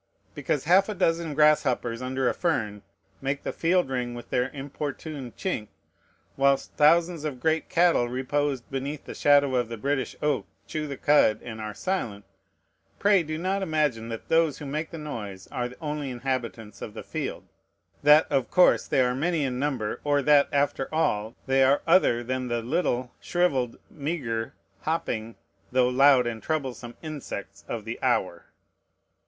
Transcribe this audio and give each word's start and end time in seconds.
Because 0.33 0.63
half 0.63 0.89
a 0.89 0.95
dozen 0.95 1.35
grasshoppers 1.35 2.01
under 2.01 2.27
a 2.27 2.33
fern 2.33 2.81
make 3.21 3.43
the 3.43 3.53
field 3.53 3.87
ring 3.91 4.15
with 4.15 4.31
their 4.31 4.49
importunate 4.49 5.37
chink, 5.37 5.67
whilst 6.35 6.73
thousands 6.73 7.23
of 7.23 7.39
great 7.39 7.69
cattle 7.69 8.09
reposed 8.09 8.67
beneath 8.71 9.05
the 9.05 9.13
shadow 9.13 9.53
of 9.53 9.69
the 9.69 9.77
British 9.77 10.15
oak 10.23 10.47
chew 10.65 10.87
the 10.87 10.97
cud 10.97 11.39
and 11.43 11.61
are 11.61 11.75
silent, 11.75 12.25
pray 12.97 13.21
do 13.21 13.37
not 13.37 13.61
imagine 13.61 14.09
that 14.09 14.27
those 14.27 14.57
who 14.57 14.65
make 14.65 14.89
the 14.89 14.97
noise 14.97 15.45
are 15.51 15.67
the 15.69 15.77
only 15.79 16.09
inhabitants 16.09 16.81
of 16.81 16.95
the 16.95 17.03
field, 17.03 17.43
that, 18.01 18.25
of 18.31 18.49
course, 18.49 18.87
they 18.87 19.01
are 19.01 19.13
many 19.13 19.43
in 19.43 19.59
number, 19.59 20.01
or 20.03 20.23
that, 20.23 20.49
after 20.51 20.91
all, 20.91 21.35
they 21.45 21.63
are 21.63 21.83
other 21.85 22.23
than 22.23 22.47
the 22.47 22.63
little, 22.63 23.13
shrivelled, 23.19 23.77
meagre, 23.91 24.55
hopping, 24.79 25.35
though 25.71 25.89
loud 25.89 26.25
and 26.25 26.41
troublesome 26.41 26.95
insects 27.03 27.63
of 27.67 27.85
the 27.85 28.01
hour. 28.01 28.45